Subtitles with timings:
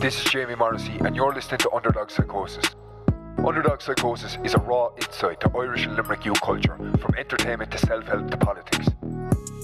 [0.00, 2.64] This is Jamie Morrissey, and you're listening to Underdog Psychosis.
[3.46, 7.76] Underdog Psychosis is a raw insight to Irish and Limerick youth culture, from entertainment to
[7.76, 8.88] self help to politics.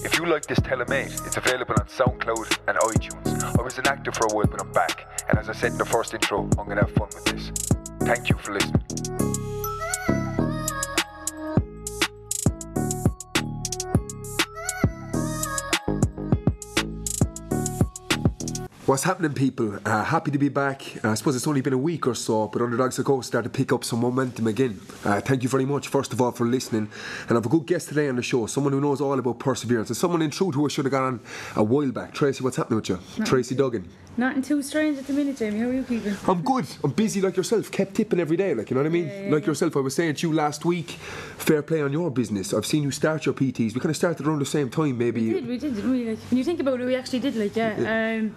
[0.05, 1.19] If you like this, tell a mate.
[1.25, 3.57] It's available on SoundCloud and iTunes.
[3.59, 5.07] I was inactive for a while, but I'm back.
[5.27, 7.51] And as I said in the first intro, I'm to have fun with this.
[8.01, 9.46] Thank you for listening.
[18.87, 19.79] What's happening, people?
[19.85, 20.81] Uh, happy to be back.
[21.03, 23.51] Uh, I suppose it's only been a week or so, but Underdogs to Go started
[23.51, 24.79] to pick up some momentum again.
[25.03, 26.89] Uh, thank you very much, first of all, for listening.
[27.23, 29.39] And I have a good guest today on the show, someone who knows all about
[29.39, 31.19] perseverance, and someone in truth who I should have got on
[31.57, 32.13] a while back.
[32.13, 32.97] Tracy, what's happening with you?
[33.25, 33.89] Tracy Duggan.
[34.15, 35.59] Nothing too strange at the minute, Jamie.
[35.59, 36.15] How are you keeping?
[36.25, 36.65] I'm good.
[36.81, 37.69] I'm busy like yourself.
[37.69, 39.07] Kept tipping every day, like you know what I mean.
[39.07, 39.47] Yeah, yeah, like yeah.
[39.47, 40.91] yourself, I was saying to you last week.
[40.91, 42.53] Fair play on your business.
[42.53, 43.73] I've seen you start your PTs.
[43.73, 45.27] We kind of started around the same time, maybe.
[45.27, 46.09] We did, we did, didn't we?
[46.11, 48.21] Like, when you think about it, we actually did, like, yeah.
[48.21, 48.33] Um,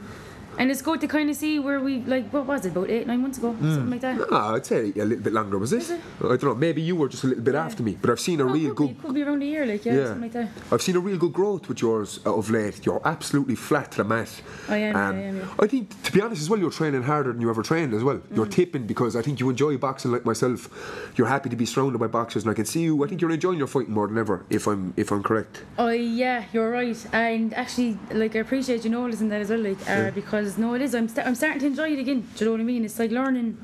[0.60, 3.06] and it's good to kind of see where we, like, what was it, about eight,
[3.06, 3.50] nine months ago?
[3.60, 4.20] Something like that.
[4.30, 5.88] Ah, I'd say a little bit longer, was it?
[5.90, 6.00] It?
[6.20, 6.54] I don't know.
[6.54, 8.74] Maybe you were just a little bit after me, but I've seen a Oh, real
[8.74, 8.88] good.
[8.96, 10.48] Be, could be around a year, like, yeah, Yeah, something like that.
[10.72, 12.84] I've seen a real good growth with yours of late.
[12.86, 14.30] You're absolutely flat to the mat.
[14.68, 15.44] I am, yeah, I am, yeah.
[15.58, 18.04] I think, to be honest, as well, you're training harder than you ever trained as
[18.04, 18.20] well.
[18.34, 18.50] You're Mm.
[18.52, 20.68] tipping because I think you enjoy boxing like myself.
[21.16, 23.02] You're happy to be surrounded by boxers, and I can see you.
[23.04, 25.62] I think you're enjoying your fighting more than ever, if I'm if I'm correct.
[25.78, 26.98] Oh yeah, you're right.
[27.12, 30.82] And actually, like I appreciate you noticing that as well, like uh, because no, it
[30.82, 30.94] is.
[30.94, 32.20] I'm sta- I'm starting to enjoy it again.
[32.36, 32.84] Do you know what I mean?
[32.84, 33.56] It's like learning.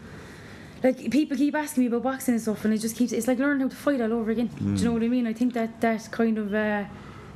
[0.83, 3.12] Like people keep asking me about boxing and stuff, and it just keeps.
[3.12, 4.48] It's like learning how to fight all over again.
[4.59, 5.27] Do you know what I mean?
[5.27, 6.55] I think that that kind of.
[6.55, 6.84] Uh,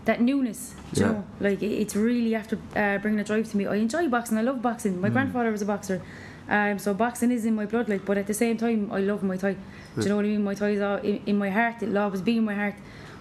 [0.07, 1.13] that newness, do you Yeah.
[1.13, 3.67] know, like it- it's really after uh, bringing a drive to me.
[3.67, 4.39] I enjoy boxing.
[4.39, 4.99] I love boxing.
[4.99, 6.01] My grandfather was a boxer,
[6.49, 7.87] um, so boxing is in my blood.
[7.87, 9.53] Like, but at the same time, I love Muay Thai.
[9.97, 10.43] Do you know what I mean?
[10.43, 11.83] Muay Thai is all in, in my heart.
[11.83, 12.77] It'll always be in my heart.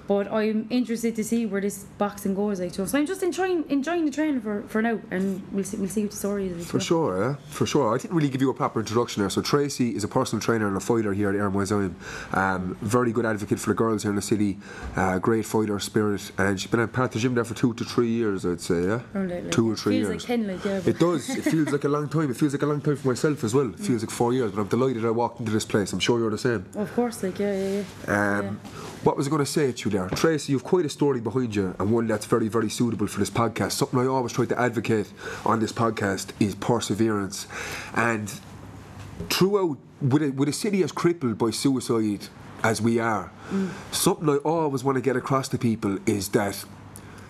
[0.09, 2.59] But I'm interested to see where this boxing goes.
[2.59, 5.77] Like, so so I'm just enjoying enjoying the training for, for now, and we'll see
[5.77, 6.57] we'll see what the story is.
[6.57, 7.93] like, For sure, yeah, for sure.
[7.93, 9.29] I didn't really give you a proper introduction there.
[9.29, 11.95] So Tracy is a personal trainer and a fighter here at Air Museum.
[12.33, 14.57] Um, very good advocate for the girls here in the city.
[14.95, 17.75] Uh, great fighter spirit, and she's been at part of the gym there for two
[17.75, 20.09] to three years, I'd say, yeah, like, two or three years.
[20.09, 20.81] like ten, like yeah.
[20.91, 21.29] It does.
[21.29, 22.31] It feels like a long time.
[22.31, 23.69] It feels like a long time for myself as well.
[23.75, 25.93] It feels like four years, but I'm delighted I walked into this place.
[25.93, 26.65] I'm sure you're the same.
[26.75, 28.39] of course, like yeah, yeah, yeah.
[28.39, 28.59] Um,
[29.03, 29.98] What was I going to say to you there?
[30.07, 33.29] Tracy, you've quite a story behind you, and one that's very, very suitable for this
[33.29, 33.73] podcast.
[33.73, 35.11] Something I always try to advocate
[35.45, 37.47] on this podcast is perseverance.
[37.95, 38.31] And
[39.29, 42.27] throughout, with a, with a city as crippled by suicide
[42.63, 43.31] as we are,
[43.91, 46.65] something I always want to get across to people is that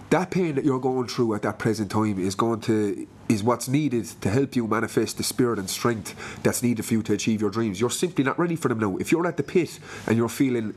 [0.09, 3.68] that pain that you're going through at that present time is going to is what's
[3.68, 7.40] needed to help you manifest the spirit and strength that's needed for you to achieve
[7.40, 7.80] your dreams.
[7.80, 8.97] You're simply not ready for them now.
[8.97, 10.74] If you're at the pit and you're feeling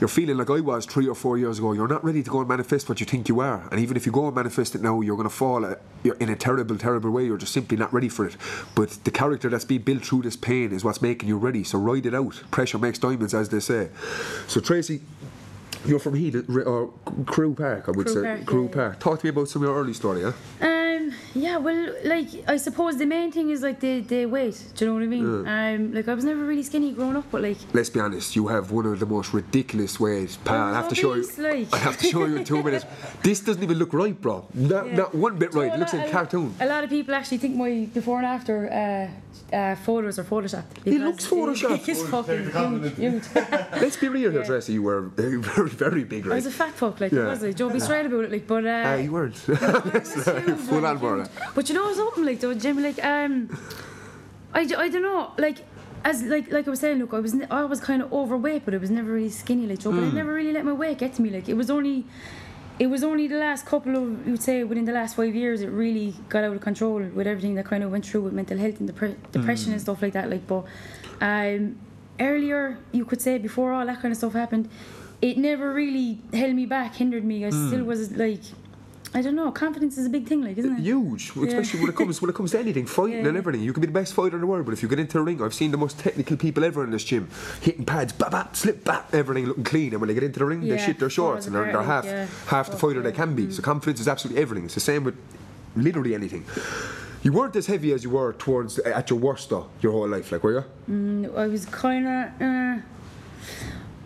[0.00, 2.38] you're feeling like I was three or four years ago, you're not ready to go
[2.38, 3.68] and manifest what you think you are.
[3.70, 6.14] And even if you go and manifest it now, you're going to fall uh, you're
[6.16, 7.26] in a terrible, terrible way.
[7.26, 8.36] You're just simply not ready for it.
[8.74, 11.64] But the character that's been built through this pain is what's making you ready.
[11.64, 12.42] So ride it out.
[12.50, 13.90] Pressure makes diamonds, as they say.
[14.46, 15.00] So Tracy,
[15.84, 16.92] you're from Heath or
[17.26, 18.22] Crew Park, I would Crew say.
[18.22, 18.74] Park, Crew yeah.
[18.74, 19.00] Park.
[19.00, 20.32] Talk to me about some of your early story, yeah?
[20.60, 20.87] Um,
[21.34, 24.56] yeah, well, like I suppose the main thing is like the, the weight.
[24.74, 25.46] Do you know what I mean?
[25.46, 28.46] Um, like I was never really skinny growing up, but like Let's be honest, you
[28.48, 30.74] have one of the most ridiculous ways, pal.
[30.74, 31.22] I have to show you.
[31.24, 31.74] obese, like.
[31.74, 32.84] I have to show you in two minutes.
[33.22, 34.46] This doesn't even look right, bro.
[34.54, 34.96] Not, Yeah.
[34.96, 35.72] not one bit right.
[35.72, 36.54] It looks lot- like a a- cartoon.
[36.60, 40.72] A lot of people actually think my before and after uh, uh, photos are photoshopped.
[40.84, 41.88] It looks photoshopped.
[41.92, 43.24] It's fucking huge, huge.
[43.82, 44.46] Let's be real here, Yeah.
[44.46, 44.72] Tracy.
[44.74, 47.26] You were very, very, very big, I was a fat fuck, like Yeah.
[47.26, 47.52] was I?
[47.52, 48.46] Joe, be straight about it, like.
[48.46, 49.36] But uh, Ah, you weren't.
[49.48, 49.60] It
[49.94, 51.30] was huge, Full like, on it.
[51.54, 53.48] But you know something like though, Jimmy, like um,
[54.54, 55.58] I, I don't know, like
[56.04, 58.74] as like like I was saying, look, I was I was kind of overweight, but
[58.74, 59.90] I was never really skinny, like Joe.
[59.92, 60.10] But Hmm.
[60.10, 61.30] I never really let my weight get to me.
[61.30, 62.04] Like it was only.
[62.80, 65.62] It was only the last couple of, you would say, within the last five years,
[65.62, 68.56] it really got out of control with everything that kind of went through with mental
[68.56, 70.30] health and depre- depression and stuff like that.
[70.30, 70.64] Like, but
[71.20, 71.76] um,
[72.20, 74.68] earlier, you could say, before all that kind of stuff happened,
[75.20, 77.44] it never really held me back, hindered me.
[77.44, 78.42] I still was like,
[79.14, 80.80] I don't know, confidence is a big thing, like, isn't it?
[80.82, 83.28] Huge, especially when it comes when it comes to anything, fighting Yeah.
[83.28, 83.62] and everything.
[83.62, 85.22] You can be the best fighter in the world, but if you get into the
[85.24, 87.28] ring, I've seen the most technical people ever in this gym,
[87.62, 89.92] hitting pads, bap bap, slip bap, everything looking clean.
[89.92, 91.82] And when they get into the ring, they Yeah, shit their shorts, and they're, they're
[91.82, 92.26] half yeah.
[92.48, 93.50] half the Fuck, fighter they can be.
[93.50, 94.66] So confidence is absolutely everything.
[94.66, 95.16] It's the same with
[95.74, 96.44] literally anything.
[97.22, 100.30] You weren't as heavy as you were towards at your worst though, your whole life,
[100.32, 101.32] like were you?
[101.34, 102.42] I was kind of.
[102.42, 102.80] Uh,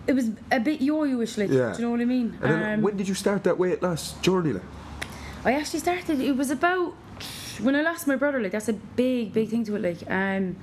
[0.06, 1.50] it was a bit yo-yo-ish, like.
[1.50, 1.72] Yeah.
[1.72, 2.38] Do you know what I mean?
[2.43, 4.52] And then Um, when did you start that weight loss journey?
[4.52, 4.62] Like?
[5.44, 6.20] I actually started.
[6.20, 6.94] It was about
[7.60, 8.40] when I lost my brother.
[8.40, 9.82] Like that's a big, big thing to it.
[9.82, 10.56] Like, um,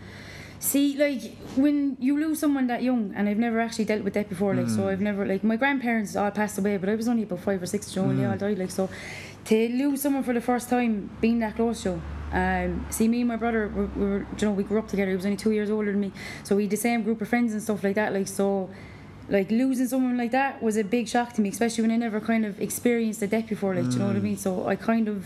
[0.59, 4.29] see, like when you lose someone that young, and I've never actually dealt with that
[4.29, 4.55] before.
[4.55, 7.41] Like, so I've never like my grandparents all passed away, but I was only about
[7.41, 7.93] five or six.
[7.95, 8.57] Know, when they all died.
[8.57, 8.89] Like, so
[9.45, 11.99] to lose someone for the first time, being that close to,
[12.31, 15.09] Um, see, me and my brother, we, we were, you know, we grew up together.
[15.09, 16.11] He was only two years older than me,
[16.43, 18.13] so we had the same group of friends and stuff like that.
[18.13, 18.69] Like so,
[19.29, 22.19] like losing someone like that was a big shock to me, especially when I never
[22.19, 23.75] kind of experienced a death before.
[23.75, 24.37] Like, do you know what I mean?
[24.37, 25.25] So I kind of,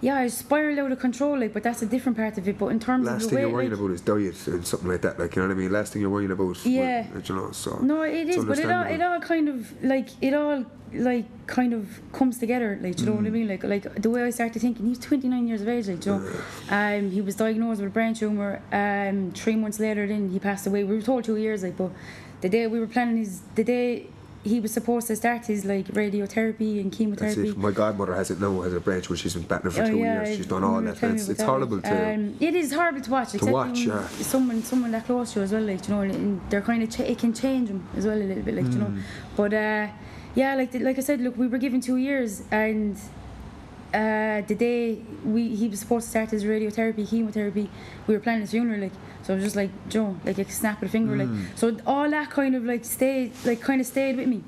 [0.00, 1.38] yeah, I spiraled out of control.
[1.38, 2.58] Like, but that's a different part of it.
[2.58, 4.66] But in terms Last of the thing way, you're worrying like, about is diet and
[4.66, 5.18] something like that.
[5.18, 5.70] Like you know what I mean.
[5.72, 6.64] Last thing you're worrying about.
[6.64, 7.06] Yeah.
[7.24, 7.50] you know.
[7.52, 11.26] So No, it is, but it all, it all kind of like it all like
[11.46, 12.78] kind of comes together.
[12.80, 13.16] Like, you know Mm.
[13.16, 13.48] what I mean?
[13.48, 15.88] Like, like the way I started thinking, he was 29 years of age.
[15.88, 16.30] Like, you know,
[16.70, 18.62] um, he was diagnosed with a brain tumor.
[18.72, 20.84] Um, three months later, then he passed away.
[20.84, 21.90] We were told two years, like, but
[22.40, 24.06] the day we were planning his, the day
[24.44, 27.52] he was supposed to start his like radiotherapy and chemotherapy.
[27.56, 28.60] My godmother has it now.
[28.60, 30.36] Has a branch where she's been battling for Oh, two yeah, years.
[30.36, 31.02] She's done all that.
[31.02, 32.14] It's, it's horrible to.
[32.14, 33.34] Um, it is horrible to watch.
[33.34, 34.06] except watch, yeah.
[34.08, 36.90] Someone, someone that close to you as well, like you know, and they're kind of
[36.90, 38.86] ch- it can change them as well a little bit, like you know.
[38.86, 39.00] Mm.
[39.36, 39.88] But uh,
[40.36, 42.96] yeah, like like I said, look, we were given two years, and
[43.94, 47.70] uh, the day we he was supposed to start his radiotherapy, chemotherapy,
[48.06, 48.92] we were planning his funeral, like.
[49.22, 51.18] So I was just like, Joe, like a snap of a finger, Mm.
[51.48, 51.58] like.
[51.58, 54.42] So all that kind of like stayed, like kind of stayed with me.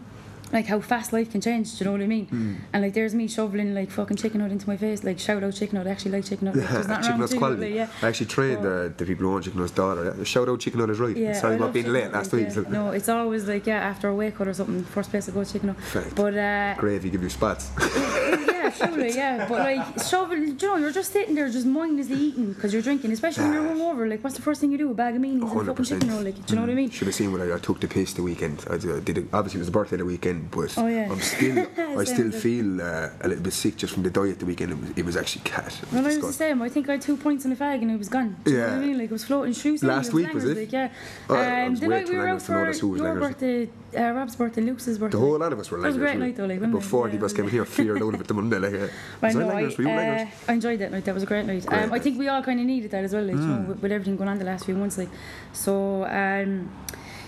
[0.51, 2.27] Like how fast life can change, do you know what I mean?
[2.27, 2.57] Mm.
[2.73, 5.53] And like there's me shoveling like fucking chicken out into my face, like shout out
[5.55, 6.57] chicken out, I actually like chicken out.
[6.57, 7.67] Like, nothing Chicken wrong with Nut's chicken out, quality.
[7.67, 7.89] like, yeah.
[8.07, 10.15] I actually trained So- uh, the people who own Chicken Nut's daughter.
[10.17, 11.15] Yeah, Shout out Chicken Nut is right.
[11.17, 12.57] Yeah, Sorry I about being late out, last like, week.
[12.57, 12.71] yeah.
[12.73, 14.85] No, it's always like yeah after a wake or something.
[14.85, 15.81] First place I go chicken out.
[15.81, 16.15] Fact.
[16.15, 17.71] But uh, Gravy give you spots.
[18.69, 19.49] yeah, surely, yeah.
[19.49, 23.13] But like shovel, you know, you're just sitting there just mindlessly eating because you're drinking,
[23.13, 24.09] especially when you're hungover.
[24.09, 24.91] Like, what's the first thing you do?
[24.91, 26.23] A bag of meanies and Hundred fucking chicken roll.
[26.23, 26.91] Like, do you know what I mean?
[26.91, 28.65] Should have seen when I, I took the piss the weekend.
[28.71, 31.11] I did it, obviously it was the birthday the weekend, but Oh, yeah.
[31.11, 31.67] I'm still
[31.99, 34.73] I still feel uh, a little bit sick just from the diet the weekend.
[34.73, 35.67] It was, it was actually cat.
[35.67, 36.63] It was Well, I was the same.
[36.63, 38.37] I think I had two points in the fag and it was gone.
[38.45, 38.77] Do you know what Yeah.
[38.77, 38.99] I mean?
[38.99, 39.83] Like it was floating shoes.
[39.83, 40.57] Last week, was it?
[40.57, 40.91] Like, yeah.
[41.29, 45.09] Oh, I um, the night we were out for your birthday, Rob's birthday, Luke's birthday.
[45.09, 46.85] The whole lot of us were That was a great night though, like, wasn't About
[46.85, 46.89] it?
[46.89, 48.59] 40 Yeah, of us came here feared out of it the Monday.
[48.59, 48.89] Like, uh,
[49.23, 49.49] I was I know.
[49.51, 49.79] I, langers?
[49.79, 50.27] Were you uh?
[50.49, 51.05] I enjoyed that night.
[51.05, 51.65] That was a great night.
[51.67, 53.61] Great um, I think we all kind of needed that as well, like you know,
[53.69, 55.09] with, with everything going on the last few months, like.
[55.53, 56.71] So, um,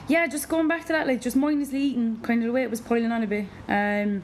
[0.08, 2.70] yeah, just going back to that, like just mindlessly eating, kind of the way it
[2.70, 3.46] was piling on a bit.
[3.68, 4.22] Um,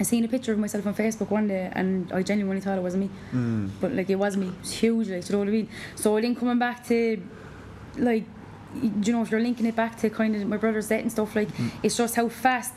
[0.00, 2.82] I seen a picture of myself on Facebook one day, and I genuinely thought it
[2.82, 3.70] wasn't me, Mm.
[3.80, 4.46] but like it was me.
[4.48, 5.68] It was huge, like you know what I mean.
[5.96, 7.20] So then coming back to,
[7.98, 8.24] like,
[8.82, 11.34] you know, if you're linking it back to kind of my brother's death and stuff,
[11.36, 11.70] like Mm.
[11.82, 12.74] it's just how fast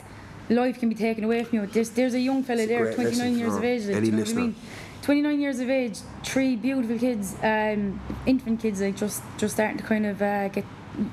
[0.50, 1.66] life can be taken away from you.
[1.68, 4.18] There's there's a young fella It's there, 29 years of age, like, do you know
[4.20, 4.56] what I mean?
[5.02, 9.84] 29 years of age, three beautiful kids, um, infant kids, like just just starting to
[9.84, 10.66] kind of uh, get.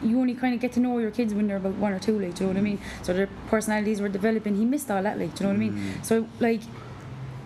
[0.03, 2.19] You only kind of get to know your kids when they're about one or two,
[2.19, 2.81] like, do you know what I mean?
[3.03, 4.57] So their personalities were developing.
[4.57, 5.75] He missed all that, like, do you know what I Mm.
[5.75, 6.03] mean?
[6.03, 6.63] So like,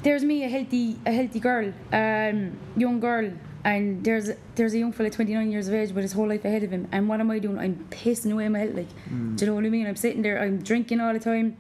[0.03, 3.31] there's me, a healthy, a healthy girl, um, young girl,
[3.65, 6.63] and there's there's a young fella, 29 years of age, with his whole life ahead
[6.63, 6.89] of him.
[6.93, 7.59] And what am I doing?
[7.59, 9.37] I'm pissing away my head, like, Mm.
[9.37, 9.87] do you know what I mean?
[9.87, 11.57] I'm sitting there, I'm drinking all the time,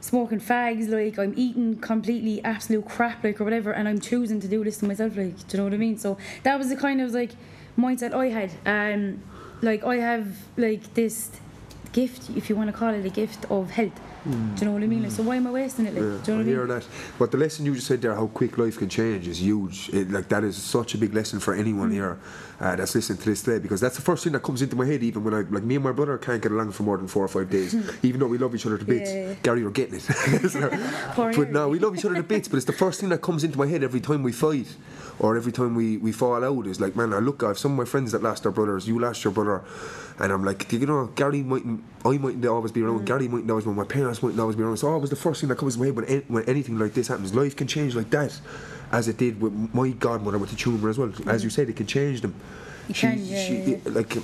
[0.00, 4.48] smoking fags, like, I'm eating completely absolute crap, like, or whatever, and I'm choosing to
[4.48, 5.98] do this to myself, like, do you know what I mean?
[5.98, 7.32] So that was the kind of like
[7.78, 8.50] mindset I had.
[8.66, 9.22] Um,
[9.62, 10.26] like, I have
[10.56, 11.30] like this
[11.92, 13.98] gift, if you want to call it a gift of health.
[14.22, 15.02] Do you know what I mean?
[15.02, 15.94] Like, so why am I wasting it?
[15.94, 16.18] Like, Mm.
[16.18, 16.68] Yeah, do you know I what I hear mean?
[16.68, 16.86] that.
[17.18, 19.88] But the lesson you just said there, how quick life can change, is huge.
[19.94, 21.60] It, like that is such a big lesson for Mm.
[21.60, 22.18] anyone here
[22.60, 24.84] uh, that's listening to this today, because that's the first thing that comes into my
[24.84, 25.02] head.
[25.02, 27.24] Even when I, like me and my brother, can't get along for more than four
[27.24, 29.10] or five days, even though we love each other to bits.
[29.10, 29.34] Yeah, yeah.
[29.42, 30.04] Gary, you're getting it.
[31.16, 32.46] But no, we love each other to bits.
[32.48, 34.66] But it's the first thing that comes into my head every time we fight,
[35.20, 36.66] or every time we, we fall out.
[36.66, 37.42] Is like, man, I look.
[37.44, 38.88] I have some of my friends that lost their brothers.
[38.88, 39.62] You lost your brother,
[40.18, 41.84] and I'm like, you know, Gary mightn't.
[42.04, 42.86] I mightn't always be Mm.
[42.88, 43.06] around.
[43.06, 43.76] Gary mightn't always be around.
[43.76, 44.78] My parents mightn't always be around.
[44.78, 47.08] So always the first thing that comes to my head when, when anything like this
[47.08, 47.34] happens.
[47.34, 48.40] Life can change like that,
[48.90, 51.12] as it did with my godmother with the tumour as well.
[51.26, 52.34] As you said, it can change them.
[52.88, 53.92] You can, yeah, yeah, yeah.
[53.92, 54.16] like.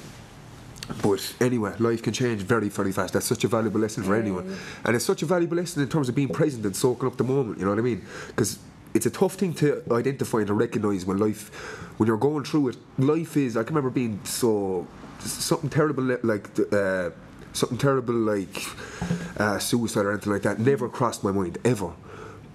[1.03, 3.13] But anyway, life can change very, very fast.
[3.15, 4.57] That's such a valuable lesson for anyone.
[4.85, 7.25] And it's such a valuable lesson in terms of being present and soaking up the
[7.25, 8.03] moment, you know what I mean?
[8.29, 8.61] Because
[8.97, 11.51] it's a tough thing to identify and to recognise when life,
[11.99, 12.77] when you're going through it.
[12.99, 14.87] Life is, I can remember being so,
[15.21, 17.11] something terrible like, uh,
[17.53, 18.65] something terrible like
[19.39, 21.93] uh, suicide or anything like that never crossed my mind, ever.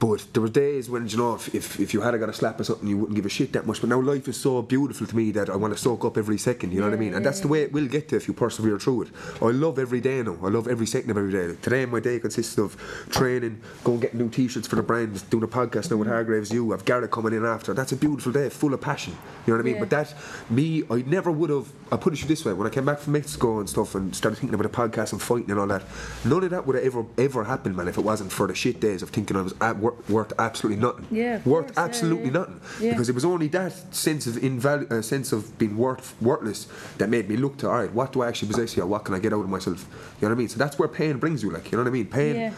[0.01, 2.59] But there were days when, you know, if, if, if you had got a slap
[2.59, 3.81] or something, you wouldn't give a shit that much.
[3.81, 6.39] But now life is so beautiful to me that I want to soak up every
[6.39, 7.13] second, you know what I mean?
[7.13, 9.09] And yeah, that's the way it will get to if you persevere through it.
[9.39, 10.39] I love every day now.
[10.41, 11.49] I love every second of every day.
[11.49, 12.75] Like today, my day consists of
[13.11, 16.73] training, going get new t-shirts for the brand, doing a podcast now with Hargraves You.
[16.73, 17.75] I've Garrett coming in after.
[17.75, 19.13] That's a beautiful day, full of passion.
[19.45, 19.75] You know what I mean?
[19.75, 19.81] Yeah.
[19.81, 20.15] But that,
[20.49, 21.71] me, I never would have.
[21.91, 23.93] I put it to you this way: when I came back from Mexico and stuff,
[23.93, 25.83] and started thinking about a podcast and fighting and all that,
[26.25, 27.87] none of that would have ever ever happened, man.
[27.87, 30.81] If it wasn't for the shit days of thinking I was at, wor- worth absolutely
[30.81, 31.07] nothing.
[31.11, 32.39] Yeah, worth course, absolutely yeah.
[32.39, 32.61] nothing.
[32.79, 32.91] Yeah.
[32.91, 36.67] Because it was only that sense of invalu- uh, sense of being worth worthless
[36.97, 38.85] that made me look to all right, what do I actually possess here?
[38.85, 39.85] What can I get out of myself?
[40.19, 40.49] You know what I mean?
[40.49, 42.07] So that's where pain brings you, like you know what I mean?
[42.07, 42.35] Pain.
[42.35, 42.53] Yeah.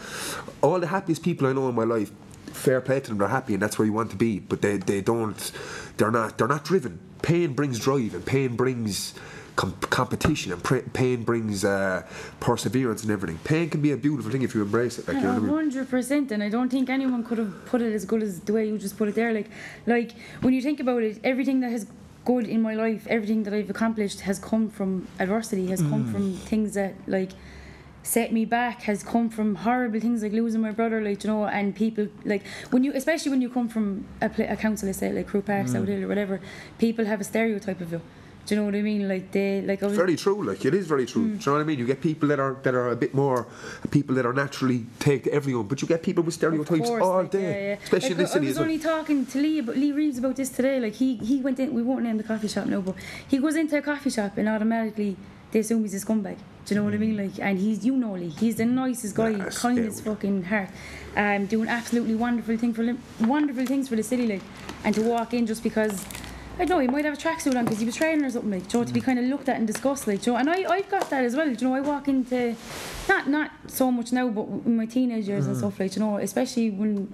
[0.62, 2.10] All the happiest people I know in my life
[2.54, 3.18] fair play to them.
[3.18, 4.38] They're happy, and that's where you want to be.
[4.38, 5.52] But they, they don't.
[5.96, 6.38] They're not.
[6.38, 7.00] They're not driven.
[7.22, 9.14] Pain brings drive, and pain brings.
[9.56, 12.02] Com- competition and pr- pain brings uh,
[12.40, 13.38] perseverance and everything.
[13.44, 15.06] Pain can be a beautiful thing if you embrace it.
[15.06, 15.54] Like, you know what I mean?
[15.54, 18.52] hundred percent, and I don't think anyone could have put it as good as the
[18.52, 19.32] way you just put it there.
[19.32, 19.48] Like,
[19.86, 21.86] like when you think about it, everything that has
[22.24, 25.90] good in my life, everything that I've accomplished has come from adversity, has Mm.
[25.90, 27.30] come from things that like
[28.02, 31.46] set me back, has come from horrible things like losing my brother, like you know,
[31.46, 35.14] and people like when you, especially when you come from a, pla a council estate
[35.14, 35.70] like Crew Park, Mm.
[35.74, 36.40] South Hill, or whatever,
[36.78, 38.00] people have a stereotype of you.
[38.46, 39.08] Do you know what I mean?
[39.08, 39.96] Like they, like I was.
[39.96, 40.42] very true.
[40.44, 41.22] Like it is very true.
[41.22, 41.26] Mm.
[41.26, 41.78] Do you know what I mean?
[41.78, 43.46] You get people that are that are a bit more
[43.90, 47.22] people that are naturally take to everyone, but you get people with stereotypes course, all
[47.22, 47.76] like, day, yeah, yeah.
[47.82, 48.64] especially like, in this I city was as well.
[48.68, 50.78] only talking to Lee Lee Reeves about this today.
[50.78, 51.72] Like he he went in.
[51.72, 52.96] We won't name the coffee shop now, but
[53.26, 55.16] he goes into a coffee shop and automatically
[55.52, 56.36] they assume he's a scumbag.
[56.66, 57.16] Do you know what I mean?
[57.16, 58.28] Like, and he's you know Lee.
[58.28, 59.90] He's the nicest guy, Yes, kind yeah.
[59.90, 60.70] fucking heart.
[61.16, 62.84] Um, doing absolutely wonderful thing for
[63.20, 64.42] wonderful things for the city, like,
[64.84, 66.04] and to walk in just because.
[66.56, 68.50] I don't know, he might have a tracksuit on because he was training or something
[68.50, 70.36] like, Joe, to be kind of looked at and discussed, like, Joe.
[70.36, 71.74] And I, I've got that as well, you know.
[71.74, 72.54] I walk into,
[73.08, 75.48] not not so much now, but in my teenage years Mm.
[75.48, 77.12] and stuff, like, you know, especially when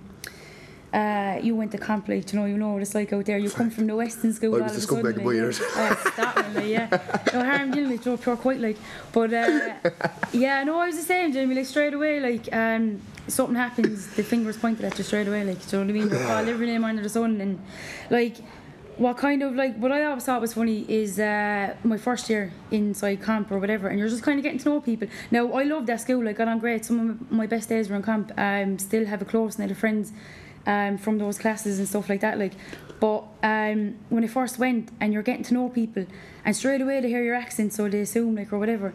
[0.93, 3.39] uh, you went to camp, like, you know, you know what it's like out there.
[3.39, 4.57] You come from the Western school.
[4.61, 5.59] I was a scumbag like, years.
[5.59, 6.89] that one, like, yeah.
[7.33, 8.77] No harm done, like, Joe, pure quite, like.
[9.13, 9.75] But, uh,
[10.33, 14.23] yeah, no, I was the same, Jamie, like, straight away, like, um, something happens, the
[14.23, 16.11] finger's pointed at you straight away, like, do you know what I mean?
[16.11, 17.59] You're called every name under the sun, and,
[18.11, 18.37] like,
[19.01, 22.53] what kind of like what I always thought was funny is uh, my first year
[22.71, 25.09] inside camp or whatever, and you're just kind of getting to know people.
[25.31, 26.85] Now I loved that school; I got on great.
[26.85, 28.31] Some of my best days were in camp.
[28.37, 30.13] Um, still have a close net of friends
[30.67, 32.39] um, from those classes and stuff like that.
[32.39, 32.53] Like,
[33.01, 36.05] but um, when I first went and you're getting to know people,
[36.45, 38.93] and straight away they hear your accent, so they assume like or whatever.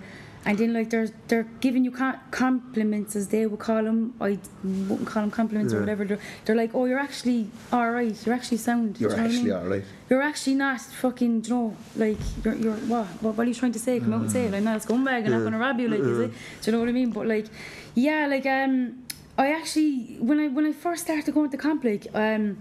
[0.48, 1.92] And then like they're they're giving you
[2.30, 4.14] compliments as they would call them.
[4.22, 6.06] I wouldn't call them compliments or whatever.
[6.06, 8.16] They're, they're like, oh, you're actually all right.
[8.26, 9.00] You're actually sound.
[9.00, 9.54] You're you know what I actually mean?
[9.54, 9.84] alright.
[10.08, 13.36] You're actually not fucking, you know, like, you're, you're what, what?
[13.36, 14.00] What are you trying to say?
[14.00, 14.54] Come out and say it.
[14.54, 15.26] I'm not a scumbag.
[15.26, 16.32] And I'm not going to rob you, like, is it?
[16.62, 17.10] Do you know what I mean?
[17.10, 17.48] But, like,
[17.96, 19.04] yeah, like, um,
[19.40, 22.58] I actually, when I when I first started going to camp, like, um,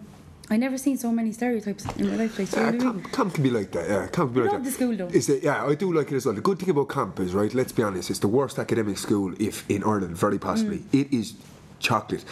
[0.51, 2.85] I never seen so many stereotypes in my life, like, do you know Yeah, what
[2.85, 3.03] I mean?
[3.03, 3.89] camp, camp can be like that.
[3.89, 4.71] Yeah, camp can be I like love that.
[4.71, 5.07] the school, though.
[5.07, 6.35] Is that, yeah, I do like it as well.
[6.35, 7.53] The good thing about camp is right.
[7.55, 10.79] Let's be honest, it's the worst academic school if in Ireland, very possibly.
[10.79, 11.01] Mm.
[11.01, 11.35] It is
[11.81, 12.25] chocolate,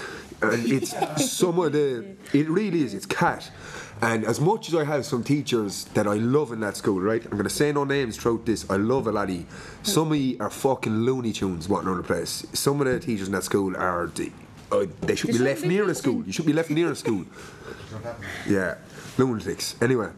[0.42, 0.94] and it's
[1.30, 2.04] some of the.
[2.34, 2.92] It really is.
[2.92, 3.50] It's cat.
[4.02, 7.24] And as much as I have some teachers that I love in that school, right?
[7.24, 8.68] I'm going to say no names throughout this.
[8.68, 9.46] I love a laddie.
[9.84, 12.44] Some of you are fucking Looney Tunes wanting on the place.
[12.52, 14.08] Some of the teachers in that school are.
[14.08, 14.32] The,
[14.72, 16.24] uh, they should They be left near a school.
[16.26, 17.24] You should be left near a school.
[18.48, 18.76] Yeah,
[19.18, 19.76] lunatics.
[19.80, 20.08] Anyway,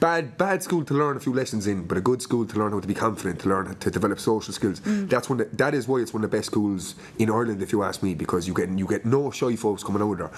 [0.00, 2.72] bad bad school to learn a few lessons in, but a good school to learn
[2.72, 4.80] how to be confident, to learn how to develop social skills.
[4.80, 5.08] Mm.
[5.08, 5.38] That's one.
[5.38, 8.02] That, that is why it's one of the best schools in Ireland, if you ask
[8.02, 10.30] me, because you get you get no shy folks coming out of there.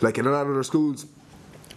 [0.00, 1.06] Like in a lot of other schools.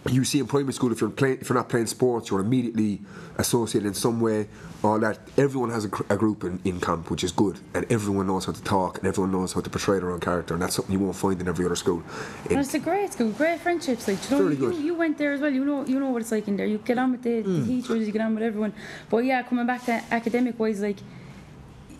[0.08, 3.00] You see in primary school, if you're playing, if you're not playing sports, you're immediately
[3.36, 4.48] associated in some way.
[4.82, 8.26] All that everyone has a, a group in, in camp, which is good, and everyone
[8.26, 10.74] knows how to talk, and everyone knows how to portray their own character, and that's
[10.76, 12.02] something you won't find in every other school.
[12.48, 14.08] And it's a great school, great friendships.
[14.08, 15.52] Like you know, you, you went there as well.
[15.52, 16.64] You know, you know what it's like in there.
[16.66, 17.60] You get on with the, Mm.
[17.60, 18.72] the teachers, you get on with everyone.
[19.10, 20.96] But yeah, coming back to academic wise, like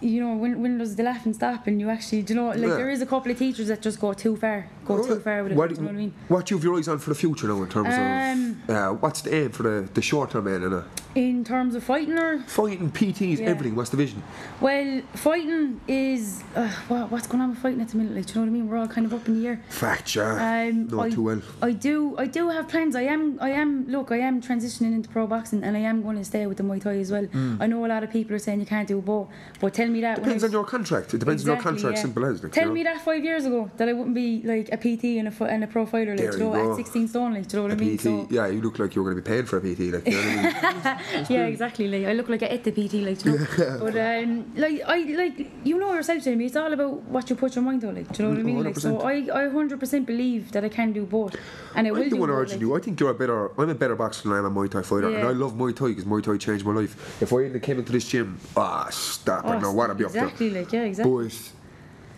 [0.01, 1.67] you know, when when does the laughing stop?
[1.67, 2.77] And you actually, do you know, like Yeah.
[2.77, 4.67] there is a couple of teachers that just go too far,
[4.97, 5.57] go too far with it.
[5.57, 6.15] What, do you know what I mean?
[6.29, 8.77] what do you have your eyes on for the future now in terms Um, of
[8.77, 10.73] uh, what's the aim for the, the short term aim?
[10.73, 10.83] Uh,
[11.15, 13.47] In terms of fighting or fighting, PTs, Yeah.
[13.47, 13.75] everything.
[13.75, 14.23] What's the vision?
[14.61, 18.15] well, fighting is uh, what, what's going on with fighting at the minute?
[18.15, 18.69] Like, do you know what I mean?
[18.69, 19.63] We're all kind of up in the air.
[19.69, 20.69] Fact, yeah.
[20.69, 21.43] Um, Not I, too well.
[21.63, 22.17] I do.
[22.17, 22.95] I do have plans.
[22.95, 23.39] I am.
[23.41, 23.87] I am.
[23.89, 26.63] Look, I am transitioning into pro boxing, and I am going to stay with the
[26.63, 27.27] Muay Thai as well.
[27.61, 29.29] I know a lot of people are saying you can't do both,
[29.61, 30.17] but tell me that.
[30.23, 31.13] Depends on your contract.
[31.15, 31.97] It depends on your contract.
[31.97, 32.03] yeah.
[32.03, 32.43] Simple as.
[32.43, 32.75] Like, Tell you know.
[32.75, 35.63] me that five years ago that I wouldn't be like a PT and a and
[35.65, 36.71] a pro fighter, like you you know, go.
[36.73, 37.97] at 16 stone, like do you know what A I mean?
[37.99, 39.81] PT, So yeah, you look like you're going to be paid for a PT.
[39.95, 41.25] Like, you know what I mean?
[41.35, 41.87] yeah, exactly.
[41.95, 43.79] Like I look like I ate the PT, like you know.
[43.85, 46.47] but um, like I like you know yourself, Jamie.
[46.47, 48.43] It's all about what you put your mind on, like do you know what I
[48.51, 48.65] mean?
[48.65, 51.37] Like so, I I hundred percent believe that I can do both,
[51.75, 52.39] and I will I'm the do one both.
[52.41, 52.61] urging like.
[52.69, 52.77] you.
[52.77, 53.39] I think you're a better.
[53.61, 55.75] I'm a better boxer than I am a Muay Thai fighter, and I love Muay
[55.77, 57.23] Thai because Muay Thai changed my life.
[57.23, 59.45] If I came into this gym, ah, stop!
[59.47, 60.19] I Oh, know what I'd be up to.
[60.19, 61.25] exactly, like yeah, exactly.
[61.29, 61.53] But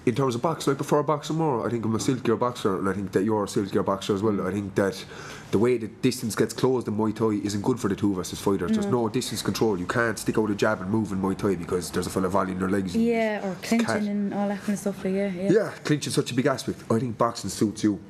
[0.05, 1.67] in terms of boxing, I prefer boxing more.
[1.67, 4.23] I think I'm a silkier boxer, and I think that you're a silkier boxer as
[4.23, 4.47] well.
[4.47, 5.05] I think that
[5.53, 8.19] the way the distance gets closed in Muay Thai isn't good for the two of
[8.19, 8.73] us as fighters.
[8.73, 9.79] There's no distance control.
[9.79, 12.29] You can't stick out a jab and move in Muay Thai because there's a fella
[12.29, 12.97] volleying their legs.
[12.97, 14.03] Yeah, or clinching cat.
[14.03, 15.05] and all that kind of stuff.
[15.05, 15.53] Like yeah, yeah.
[15.53, 16.81] Yeah, clinch is such a big aspect.
[16.91, 18.01] I think boxing suits you.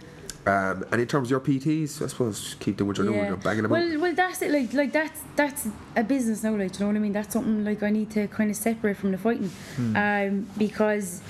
[0.44, 3.26] Um, and in terms of your PTs, I suppose keep doing what you're doing.
[3.26, 4.00] You're banging them well, out.
[4.00, 4.50] well, that's it.
[4.50, 6.56] Like, like that's that's a business now.
[6.56, 7.12] Like, you know what I mean?
[7.12, 9.96] That's something like I need to kind of separate from the fighting, Hmm.
[9.96, 11.20] um, because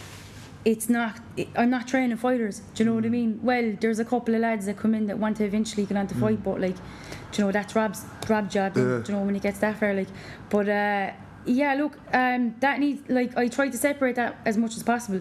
[0.64, 1.16] it's not.
[1.56, 2.60] I'm not training fighters.
[2.74, 3.10] Do you know what I Mm.
[3.10, 3.40] mean?
[3.42, 6.06] Well, there's a couple of lads that come in that want to eventually get on
[6.08, 8.74] to fight, but like, do you know that's Rob's Rob job.
[8.74, 8.76] Mm.
[8.76, 9.04] Yeah.
[9.04, 10.08] Do you know when he gets that far, like,
[10.50, 11.10] but uh,
[11.44, 15.20] yeah, look, um, that needs like I try to separate that as much as possible.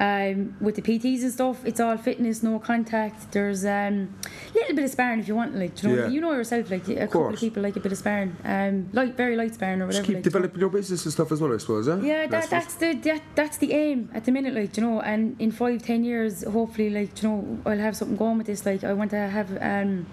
[0.00, 3.32] Um, with the PTs and stuff, it's all fitness, no contact.
[3.32, 4.14] There's um,
[4.54, 6.08] little bit of sparring if you want, like, you know, Yeah.
[6.08, 9.14] you know yourself, like a couple of people like a bit of sparring, um, light,
[9.14, 10.02] very light sparring or whatever.
[10.02, 10.40] Just keep like, do you know.
[10.40, 11.86] developing your business and stuff as well, I suppose.
[11.86, 12.00] Eh?
[12.00, 15.00] Yeah, that, That's that's the that, that's the aim at the minute, like you know.
[15.02, 18.64] And in five, ten years, hopefully, like you know, I'll have something going with this.
[18.64, 20.06] Like I want to have, um,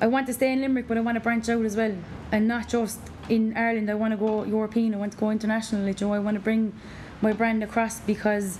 [0.00, 1.94] I want to stay in Limerick, but I want to branch out as well,
[2.32, 2.98] and not just
[3.28, 3.88] in Ireland.
[3.88, 4.96] I want to go European.
[4.96, 5.82] I want to go international.
[5.86, 6.72] Like you know, I want to bring
[7.22, 8.58] my brand across because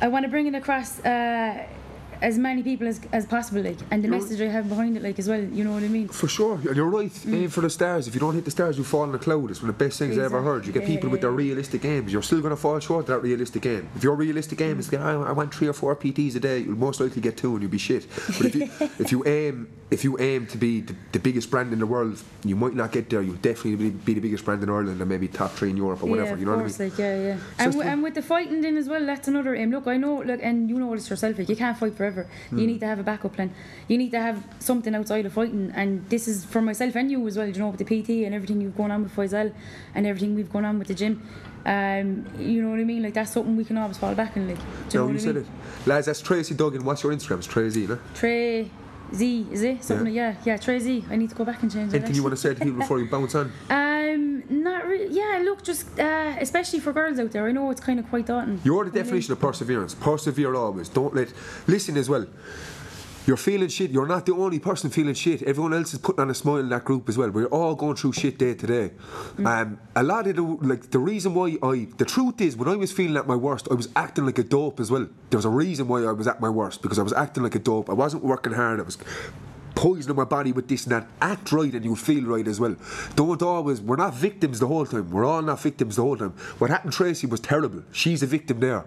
[0.00, 0.98] I want to bring it across.
[1.00, 1.66] Uh,
[2.24, 5.02] as many people as, as possible, like, and the You're- message I have behind it,
[5.02, 5.42] like, as well.
[5.58, 6.08] You know what I mean?
[6.08, 7.10] For sure, and you're right.
[7.10, 7.34] Mm.
[7.42, 8.08] Aim for the stars.
[8.08, 9.50] If you don't hit the stars, you fall in the cloud.
[9.50, 10.66] It's one of the best things I ever heard.
[10.66, 10.96] You get Exactly.
[10.96, 12.12] people with their realistic aims.
[12.12, 13.88] You're still going to fall short of that realistic aim.
[13.96, 16.78] If your realistic aim is, I, I want three or four PTs a day, you'll
[16.88, 18.06] most likely get two, and you'll be shit.
[18.38, 18.62] But if you
[19.04, 22.16] if you aim if you aim to be the, the biggest brand in the world,
[22.44, 23.22] you might not get there.
[23.22, 26.02] You'll definitely be, be the biggest brand in Ireland, and maybe top three in Europe
[26.02, 26.30] or whatever.
[26.30, 26.90] Yeah, you know course, what I mean?
[26.90, 27.36] like yeah, yeah.
[27.36, 29.70] So And, w- and with the fighting then as well, that's another aim.
[29.70, 31.38] Look, I know, look, and you know this yourself.
[31.38, 32.13] Like you can't fight forever.
[32.22, 32.58] Hmm.
[32.58, 33.52] You need to have a backup plan.
[33.88, 35.72] You need to have something outside of fighting.
[35.74, 37.46] And this is for myself and you as well.
[37.46, 39.52] You know, with the PT and everything you've gone on with Faisal,
[39.94, 41.22] and everything we've gone on with the gym.
[41.66, 43.02] Um, you know what I mean?
[43.02, 44.46] Like that's something we can always fall back on.
[44.48, 45.44] Like, do you No, know you what I said mean?
[45.84, 46.06] it, lads.
[46.06, 46.84] That's Tracy Duggan.
[46.84, 47.38] What's your Instagram?
[47.38, 47.98] It's Tracy, no?
[48.14, 48.70] Trey
[49.14, 50.12] Z, is it something?
[50.12, 50.32] Yeah.
[50.32, 51.04] Yeah, yeah, Trey Z.
[51.10, 51.96] I need to go back and change it.
[51.96, 53.52] Anything you want to say to people before you bounce on?
[54.14, 55.12] Um, not really.
[55.14, 57.46] Yeah, look, just uh, especially for girls out there.
[57.48, 58.60] I know it's kind of quite daunting.
[58.62, 59.94] You're the definition of perseverance.
[59.94, 60.88] Persevere always.
[60.88, 61.32] Don't let.
[61.66, 62.26] Listen as well.
[63.26, 63.90] You're feeling shit.
[63.90, 65.42] You're not the only person feeling shit.
[65.42, 67.30] Everyone else is putting on a smile in that group as well.
[67.30, 68.90] We're all going through shit day to day.
[69.44, 72.76] Um, a lot of the like the reason why I the truth is when I
[72.76, 75.08] was feeling at my worst, I was acting like a dope as well.
[75.30, 77.54] There was a reason why I was at my worst because I was acting like
[77.54, 77.88] a dope.
[77.88, 78.80] I wasn't working hard.
[78.80, 78.98] I was
[79.74, 81.06] poisoning my body with this and that.
[81.20, 82.76] Act right and you'll feel right as well.
[83.16, 85.10] Don't always, we're not victims the whole time.
[85.10, 86.30] We're all not victims the whole time.
[86.58, 87.82] What happened to Tracy was terrible.
[87.92, 88.84] She's a victim there.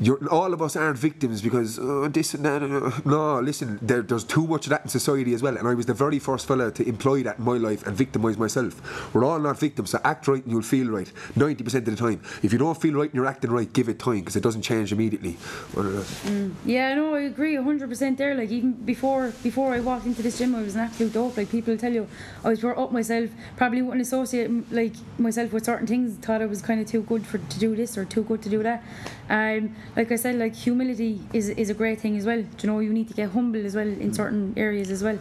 [0.00, 2.62] You're, all of us aren't victims because uh, this and that.
[2.62, 5.56] uh, no, listen, there, there's too much of that in society as well.
[5.56, 8.36] And I was the very first fella to employ that in my life and victimise
[8.36, 9.14] myself.
[9.14, 12.22] We're all not victims, so act right and you'll feel right 90% of the time.
[12.42, 14.62] If you don't feel right and you're acting right, give it time because it doesn't
[14.62, 15.36] change immediately.
[15.74, 16.50] Those.
[16.64, 18.34] Yeah, no, I agree hundred percent there.
[18.34, 21.36] Like even before before I walked into this gym, I was an absolute dope.
[21.36, 22.08] Like people tell you,
[22.44, 23.30] I was pure up myself.
[23.56, 26.14] Probably wouldn't associate like myself with certain things.
[26.18, 28.48] Thought I was kind of too good for to do this or too good to
[28.48, 28.82] do that.
[29.28, 32.42] Um, like I said, like humility is is a great thing as well.
[32.42, 35.18] Do you know, you need to get humble as well in certain areas as well.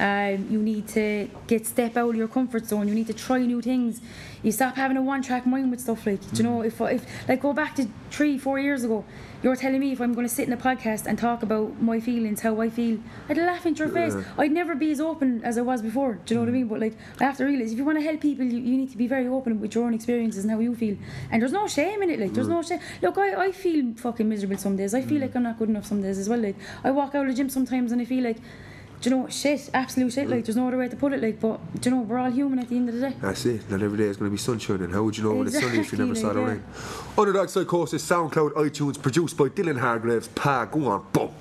[0.00, 2.88] Um, you need to get step out of your comfort zone.
[2.88, 4.00] You need to try new things.
[4.42, 6.20] You stop having a one track mind with stuff like.
[6.32, 6.66] Do you know, mm.
[6.66, 9.04] if if like go back to three four years ago,
[9.42, 12.00] you're telling me if I'm going to sit in a podcast and talk about my
[12.00, 14.14] feelings, how I feel, I'd laugh into your face.
[14.38, 16.18] I'd never be as open as I was before.
[16.24, 16.54] Do you know what I mm.
[16.54, 16.68] mean?
[16.68, 18.90] But like, I have to realize if you want to help people, you, you need
[18.90, 20.96] to be very open with your own experiences and how you feel.
[21.30, 22.18] And there's no shame in it.
[22.20, 22.50] Like, there's mm.
[22.50, 22.80] no shame.
[23.00, 24.94] Look, I, I feel fucking miserable some days.
[24.94, 26.40] I feel like I'm not good enough some days as well.
[26.40, 28.38] Like, I walk out of the gym sometimes and I feel like.
[29.02, 29.68] Do you know shit?
[29.74, 30.30] Absolute shit.
[30.30, 31.20] Like, there's no other way to put it.
[31.20, 33.16] Like, but do you know we're all human at the end of the day.
[33.20, 33.68] That's it.
[33.68, 34.80] Not every day is going to be sunshine.
[34.80, 36.62] And how would you know when it's sunny if you never saw the rain?
[37.18, 40.28] Underdog Psychosis, SoundCloud, iTunes, produced by Dylan Hargraves.
[40.28, 41.34] Pa, go on, boom.